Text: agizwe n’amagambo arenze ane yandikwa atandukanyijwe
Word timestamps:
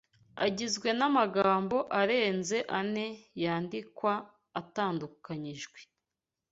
agizwe 0.45 0.89
n’amagambo 0.99 1.77
arenze 2.01 2.57
ane 2.79 3.05
yandikwa 3.43 4.13
atandukanyijwe 4.61 5.79